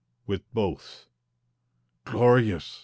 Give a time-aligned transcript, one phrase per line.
[0.25, 1.05] "With both."
[2.05, 2.79] "Glorious!"